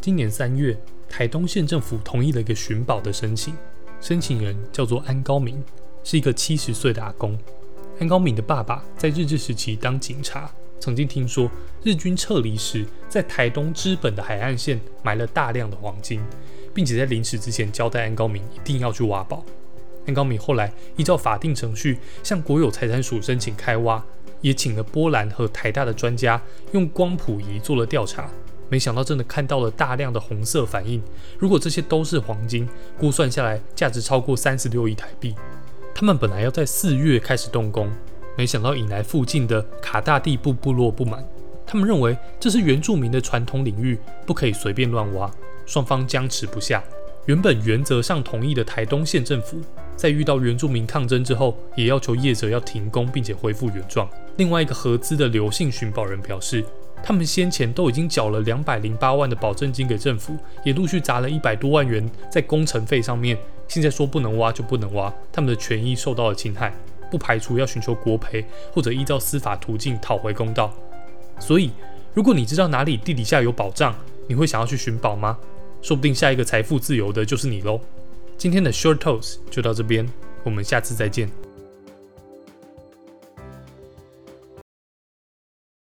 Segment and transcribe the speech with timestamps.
[0.00, 0.74] 今年三月，
[1.10, 3.54] 台东县政府同意了一个寻宝的申请，
[4.00, 5.62] 申请人叫做安高明，
[6.02, 7.38] 是一个七十岁的阿公。
[7.98, 11.50] 安高明的爸爸在日治时期当警察，曾经听说
[11.82, 16.18] 日军撤离时在台东知本的海岸线埋了大量的黄金，
[16.72, 19.44] 并且在临死之前交代安高明一定要去挖宝。
[20.06, 24.02] 安高明后来依照法定程序向国有财产署申请开挖。
[24.40, 26.40] 也请了波兰和台大的专家
[26.72, 28.30] 用光谱仪做了调查，
[28.70, 31.02] 没想到真的看到了大量的红色反应。
[31.38, 32.66] 如果这些都是黄金，
[32.98, 35.34] 估算下来价值超过三十六亿台币。
[35.94, 37.90] 他们本来要在四月开始动工，
[38.38, 41.22] 没想到引来附近的卡大地部部落不满，
[41.66, 45.30] 他们认为这是原住民的传统领域，不可以随便乱挖，
[45.66, 46.82] 双方僵持不下。
[47.26, 49.60] 原本原则上同意的台东县政府。
[49.94, 54.08] 在遇到原住民抗争之后，也要求业者要停工，并且恢复原状。
[54.38, 56.64] 另外一个合资的刘姓寻宝人表示，
[57.02, 63.36] 他们先前都已经缴了两百零八万的保证金给政府，也陆续砸了一百多万元在工程费上面。
[63.68, 66.74] 现在说不能挖就不能挖，他们的权益受到了侵害，
[67.10, 70.72] 不排除要寻求国赔或者依照司法途径讨回公道。
[71.38, 71.70] 所以，
[72.12, 73.94] 如果你知道哪里地底下有宝藏，
[74.28, 75.38] 你会想要去寻宝吗？
[75.80, 77.80] 说不定下一个财富自由的就是你喽。
[78.36, 80.08] 今天的 Short Toast 就到这边，
[80.42, 81.49] 我们下次再见。